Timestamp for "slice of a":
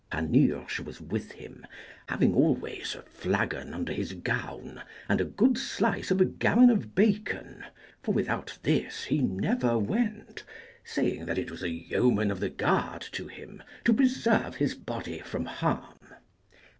5.59-6.25